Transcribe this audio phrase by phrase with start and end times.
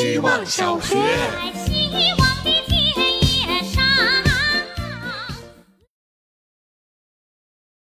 [0.00, 0.94] 希望小学。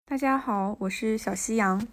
[0.07, 1.87] 大家好，我是小夕阳。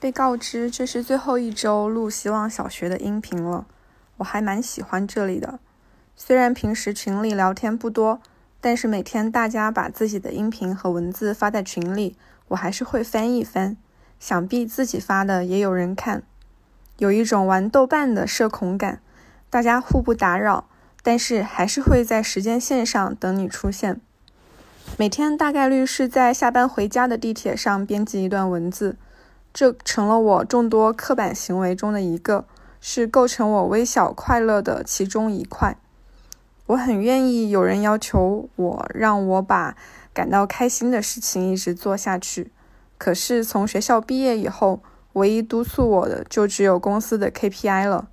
[0.00, 3.66] 被告知这是最后一周录希望小学的音频了，
[4.16, 5.58] 我还蛮喜欢这里的。
[6.16, 8.22] 虽然平时群里聊天不多，
[8.62, 12.16] 但是每天大家把自己的音频和文字发在群里，
[12.48, 13.76] 我还是会翻一翻。
[14.18, 16.22] 想必自己发的也有人看，
[16.96, 19.02] 有一种玩豆瓣的社恐感。
[19.50, 20.66] 大家互不打扰，
[21.02, 24.00] 但是还是会在时间线上等你出现。
[24.96, 28.96] 每天大概率是在下班回家的地铁上编辑一段文字，
[29.52, 32.44] 这成了我众多刻板行为中的一个，
[32.80, 35.76] 是构成我微小快乐的其中一块。
[36.66, 39.74] 我很愿意有人要求我，让我把
[40.12, 42.50] 感到开心的事情一直做下去。
[42.98, 44.82] 可是从学校毕业以后，
[45.14, 48.08] 唯一督促我的就只有公司的 KPI 了。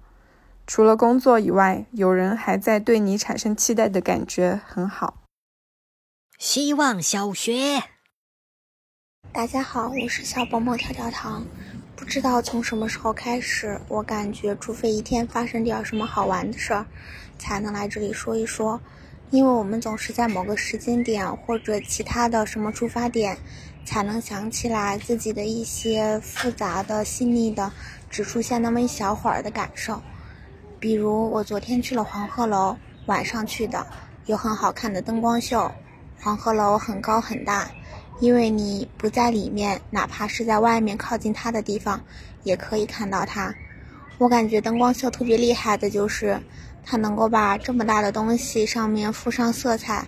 [0.68, 5.22] 除了工作以外，有人还在对你产生期待的感觉很好。
[6.40, 7.84] 希望小学，
[9.32, 11.46] 大家好，我是小薄膜跳跳糖。
[11.96, 16.88] 不知道从什么时候开始，我感觉除非一天发生点什么好玩的事儿，
[17.38, 18.82] 才能来这里说一说。
[19.30, 23.38] 因为我们总是在某个时间点或者其他的什么出发点，
[23.86, 27.72] 才能想起来自己的一些复杂的、细腻的，
[28.10, 30.02] 只出现那么一小会儿的感受。
[30.80, 33.86] 比如我昨天去了黄鹤楼，晚上去的，
[34.26, 35.72] 有很好看的灯光秀。
[36.20, 37.70] 黄鹤楼很高很大，
[38.20, 42.02] 因为你不在里面，哪怕是在外面靠近它的地方，
[42.44, 43.54] 也可以看到它。
[44.18, 46.40] 我感觉灯光秀特别厉害的就是，
[46.84, 50.08] 它能够把这么大的东西上面附上色彩，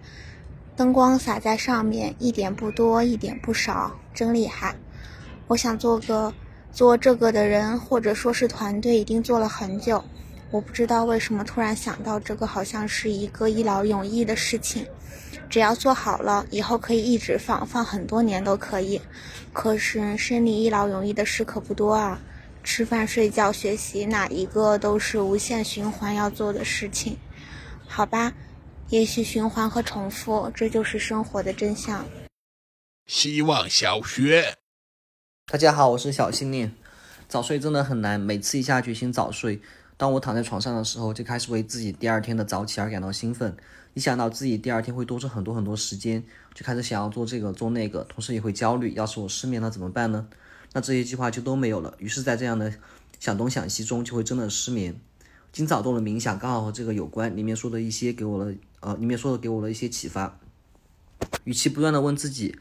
[0.75, 4.75] 灯光洒在上面，一点不多，一点不少，真厉害。
[5.47, 6.33] 我想做个
[6.71, 10.03] 做这个的人，或者说是团队，已经做了很久。
[10.49, 14.85] 我不知道为什么突然想到这个，好像是一个一劳永逸的事情，
[15.49, 19.01] 只要做好了，以后可以一直放，放很多年都可以。
[19.51, 22.17] 可是人生里一劳永逸的事可不多啊，
[22.63, 27.17] 吃饭、睡觉、学习，哪一个都是无限循环要做的事情？
[27.85, 28.31] 好吧，
[28.87, 32.05] 也许循环和重复，这就是生活的真相。
[33.05, 34.55] 希望小学，
[35.51, 36.71] 大家好，我是小心念。
[37.27, 39.59] 早睡真的很难，每次一下决心早睡。
[39.97, 43.57] 当我躺在床上的时候，就开始为自己第二天的早起而感到兴奋。
[43.95, 48.93] 一想到自己第二天会多出很多很多时间，就开始想要做这个做那个，同时也会焦虑。
[48.93, 50.27] 要是我失眠了怎么办呢？
[50.73, 51.95] 那这些计划就都没有了。
[51.97, 52.71] 于是，在这样的
[53.19, 54.99] 想东想西中，就会真的失眠。
[55.51, 57.35] 今早做了冥想，刚好和这个有关。
[57.35, 60.39] 里面说的一些给我了，呃，里面说的给我了一些启发。
[61.45, 62.55] 与其不断的问自己，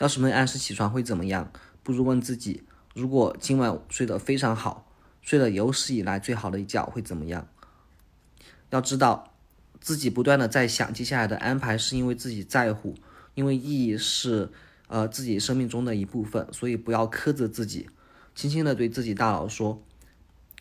[0.00, 1.52] 要是没按时起床会怎么样，
[1.84, 2.64] 不如问自己，
[2.94, 4.89] 如果今晚睡得非常好。
[5.22, 7.46] 睡了有史以来最好的一觉会怎么样？
[8.70, 9.32] 要知道，
[9.80, 12.94] 自己不断的在想接下来的安排，是因为自己在乎，
[13.34, 14.50] 因为意义是
[14.88, 17.90] 呃自己生命中的一部分，所以不要苛责自己，
[18.34, 19.82] 轻轻的对自己大脑说：“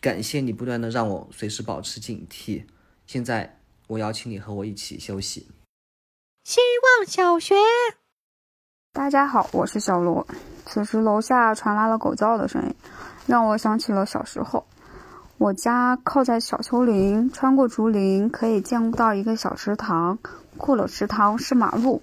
[0.01, 2.63] 感谢你不断的让我随时保持警惕。”
[3.05, 5.47] 现在我邀请你和我一起休息。
[6.43, 6.59] 希
[6.97, 7.55] 望小学，
[8.91, 10.27] 大家好，我是小罗。
[10.65, 12.75] 此时楼下传来了狗叫的声音。
[13.29, 14.65] 让我想起了小时候，
[15.37, 20.17] 我家靠在小丘陵，穿过竹林可以见到一个小池塘，
[20.57, 22.01] 过了池塘是马路。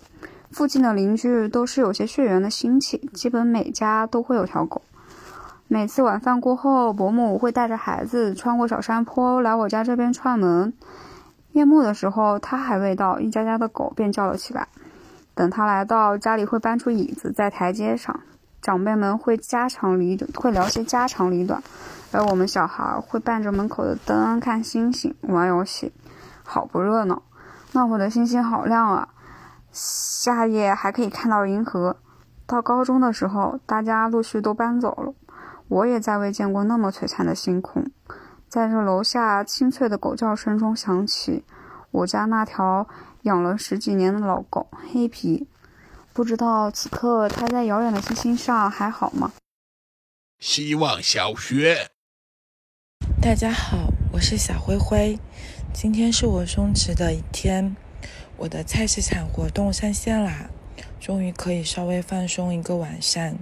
[0.53, 4.83] 附近的邻居都是有些血缘的亲戚，基本每家都会有条狗。
[5.67, 10.73] 每次晚饭过后，伯母会带着孩子穿过小山坡来我家这边串门。
[11.51, 14.69] 夜幕的时候，他还未到，一家家的狗便叫了起来。
[15.35, 18.21] 等他来到，家里会搬出椅子在台阶上。
[18.67, 21.63] 长辈们会家长里短，会聊些家长里短，
[22.11, 25.93] 而我们小孩会伴着门口的灯看星星、玩游戏，
[26.43, 27.23] 好不热闹。
[27.71, 29.09] 那会的星星好亮啊！
[29.71, 31.97] 夏夜还可以看到银河。
[32.45, 35.15] 到高中的时候，大家陆续都搬走了，
[35.69, 37.89] 我也再未见过那么璀璨的星空。
[38.49, 41.45] 在这楼下清脆的狗叫声中响起，
[41.93, 42.89] 我家那条
[43.23, 45.47] 养了十几年的老狗黑皮。
[46.17, 49.35] 不知道此刻他在遥远的星星上还好吗？
[50.39, 51.91] 希望小学，
[53.21, 55.19] 大家好，我是小灰灰。
[55.75, 57.77] 今天是我松弛的一天，
[58.39, 60.49] 我的菜市场活动上线啦，
[60.99, 63.37] 终于可以稍微放松一个晚上。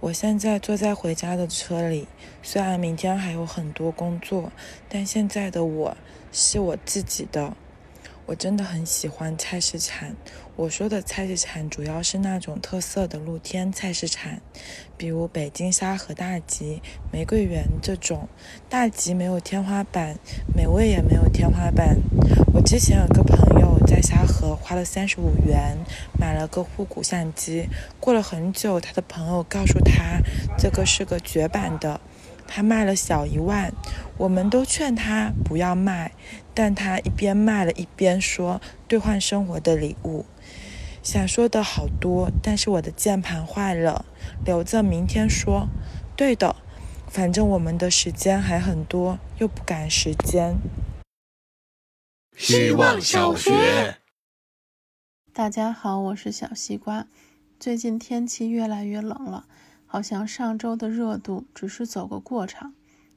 [0.00, 2.06] 我现在坐在回家的车里，
[2.42, 4.52] 虽然明天还有很多工作，
[4.90, 5.96] 但现在的我
[6.30, 7.56] 是我自己的。
[8.30, 10.14] 我真的很喜欢菜市场。
[10.54, 14.38] 我说的菜市场主要是那种特色的露天菜市场，
[14.96, 16.80] 比如北京沙河大集、
[17.12, 18.28] 玫瑰园这种。
[18.68, 20.16] 大集没有天花板，
[20.54, 21.98] 美味也没有天花板。
[22.54, 25.76] 我之前有个朋友在沙河花了三十五元
[26.16, 27.68] 买了个复古相机，
[27.98, 30.20] 过了很久，他的朋友告诉他
[30.56, 32.00] 这个是个绝版的，
[32.52, 33.72] 他卖了小一万。
[34.18, 36.12] 我们都劝他不要卖，
[36.52, 40.26] 但他一边卖了一边说兑换生活的礼物。
[41.02, 44.04] 想说的好多，但是我的键盘坏了，
[44.44, 45.68] 留着明天说。
[46.14, 46.56] 对的，
[47.08, 50.58] 反正我们的时间还很多，又不赶时间。
[52.36, 53.96] 希望小学。
[55.32, 57.06] 大家好，我是小西瓜。
[57.58, 59.46] 最近天气越来越冷了，
[59.92, 62.72] 好像上周的热度只是走个过场。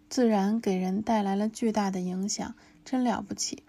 [0.10, 3.62] 自然给人带来了巨大的影响，真了不起。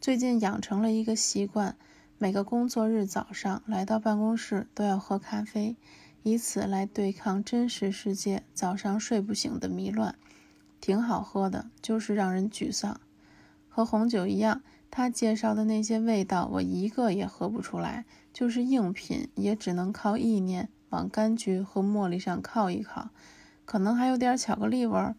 [0.00, 1.76] 最近养成了一个习惯。
[2.18, 5.76] 每个工作日早上来到办公室都要喝咖啡，
[6.24, 10.16] 以此来对抗真实世界早上睡不醒的迷乱。
[10.80, 13.00] 挺好喝的，就是让人沮丧。
[13.68, 23.08] 和红酒一样，他介绍的那些味道我一个也喝不出来，就是硬品也只能靠意念往柑橘和茉莉上靠一靠，
[23.64, 25.16] 可能还有点巧克力味儿。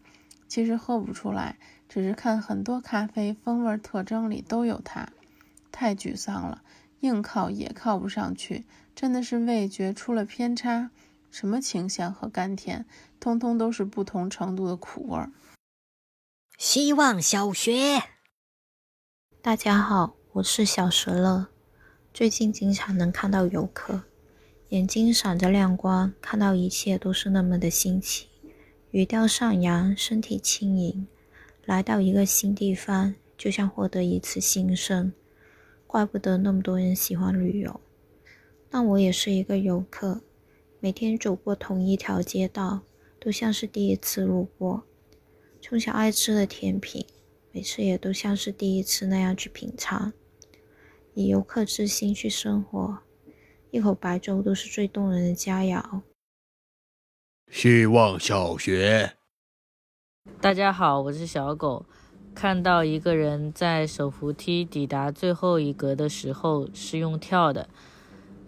[0.48, 5.08] 其实喝不出来，只是看很多咖啡风味特征里都有它。
[5.70, 6.62] 太沮丧了。
[7.00, 10.90] 硬靠也靠不上去，真的是味觉出了偏差。
[11.30, 12.86] 什么清香和甘甜，
[13.20, 15.30] 通通都是不同程度的苦味儿。
[16.56, 18.02] 希望小学，
[19.42, 21.48] 大家好，我是小蛇乐。
[22.14, 24.04] 最近经常能看到游客，
[24.70, 28.26] 眼睛闪着亮光，看到一切都是那么的新奇，
[28.90, 31.06] 语调上扬，身体轻盈。
[31.66, 35.12] 来到一个新地方，就像获得一次新生。
[35.86, 37.80] 怪不得那么多人喜欢旅游。
[38.68, 40.22] 但我也是一个游客，
[40.80, 42.80] 每天走过同一条街道，
[43.20, 44.82] 都像是第一次路过。
[45.60, 47.06] 从小爱吃的甜品，
[47.52, 50.12] 每次也都像是第一次那样去品尝。
[51.14, 52.98] 以游客之心去生活，
[53.74, 55.82] 一口白粥都是最动人的佳肴。
[57.50, 59.14] 希望小学。
[60.40, 61.84] 大家好，我是小狗。
[62.36, 67.68] 看到一个人在手扶梯抵达最后一格的时候是用跳的，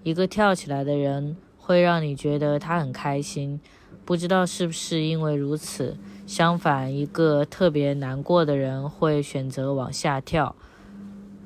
[0.05, 3.61] 一个跳起来的人会让你觉得他很开心，
[4.05, 5.96] 不知道是不是因为如此。
[6.25, 10.55] 相反，一个特别难过的人会选择往下跳。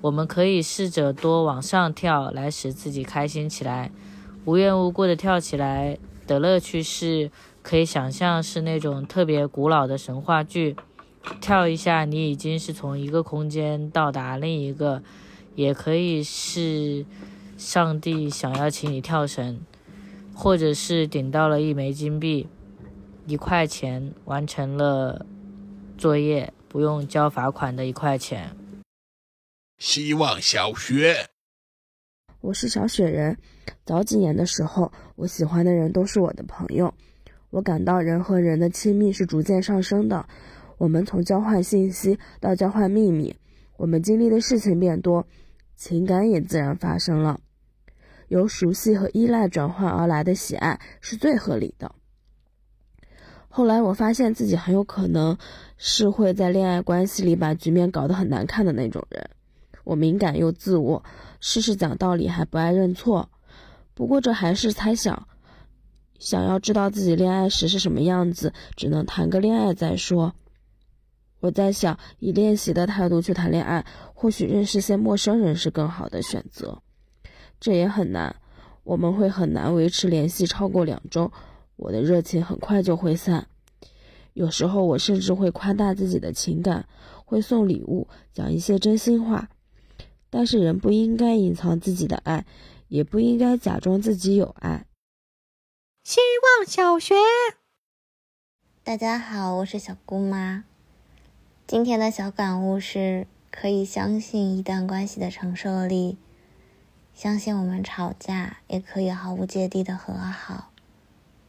[0.03, 3.91] 我们可以试着多往上跳，来使自己开心起来。
[4.47, 7.31] 无缘无故的跳起来的乐趣是，
[7.63, 10.77] 可以想象是那种特别古老的神话剧。
[11.39, 15.03] 跳一下，你已经是从一个空间到达另一个，
[15.55, 17.05] 也可以是
[17.59, 19.61] 上帝想要请你跳绳，
[20.35, 22.49] 或者是顶到了一枚金币，
[23.27, 25.27] 一块钱完成了
[25.99, 28.57] 作业，不用交罚款的一块钱。
[29.81, 31.31] 希望小学，
[32.43, 33.39] 我是小雪人。
[33.87, 36.93] 早几年的时候，我喜欢的人都是我的朋友，
[37.49, 40.29] 我感到人和人的亲密是逐渐上升的。
[40.77, 43.35] 我们从交换信息到交换秘密，
[43.79, 45.27] 我们经历的事情变多，
[45.77, 47.41] 情感也自然发生了。
[48.29, 51.95] 由熟悉和依赖转换而来的喜爱是最合理的。
[53.49, 55.39] 后来我发现自己很有可能
[55.79, 59.31] 是会在恋爱关系里把局面搞得很难看的那种人。
[59.91, 61.03] 我敏感又自我，
[61.41, 63.29] 事事讲道理还不爱认错。
[63.93, 65.27] 不过这还是猜想，
[66.21, 70.33] 想要知道自己恋爱时是什么样子，只能谈个恋爱再说。
[71.41, 76.81] 我在想，以练习的态度去谈恋爱，或许认识些陌生人是更好的选择。
[77.59, 78.37] 这也很难，
[78.85, 81.33] 我们会很难维持联系超过两周。
[81.75, 83.49] 我的热情很快就会散。
[84.35, 86.87] 有时候我甚至会夸大自己的情感，
[87.25, 89.49] 会送礼物，讲一些真心话。
[90.31, 92.47] 但是人不应该隐藏自己的爱，
[92.87, 94.87] 也不应该假装自己有爱。
[96.05, 96.21] 希
[96.59, 97.17] 望小学，
[98.85, 100.65] 大家好，我是小姑妈。
[101.67, 106.17] 今天的小感悟是：可以相信一段关系的承受力，
[107.13, 110.73] 相信我们吵架也可以毫无芥蒂的和好，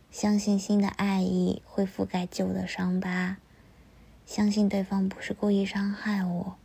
[0.10, 3.38] 相信新的爱意会覆盖旧的伤疤，
[4.26, 6.56] 相信对方不是故意伤害我，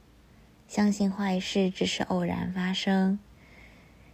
[0.69, 3.19] 相信坏事只是偶然发生，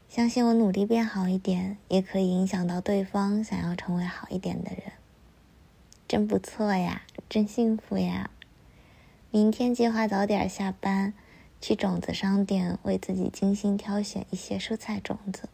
[0.08, 4.92] 相信我努力变好一点，也可以影响到对方想要成为好一点的人。
[6.06, 8.30] 真不错呀，真幸福呀！
[9.30, 11.14] 明天计划早点下班，
[11.58, 15.48] 去种子商店为自己精心挑选一些蔬菜种子。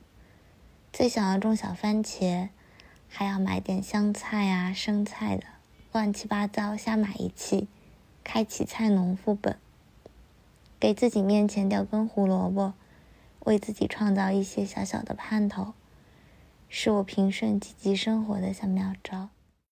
[0.92, 2.48] 最想要种小番茄，
[3.08, 5.44] 还要买点香菜啊、生菜的，
[5.92, 7.68] 乱七八糟瞎买一气，
[8.24, 9.56] 开启菜农副本。
[10.80, 12.74] 给自己面前掉根胡萝卜，
[13.40, 15.74] 为自己创造一些小小的盼头，
[16.68, 19.28] 是我平顺积极生活的小妙招。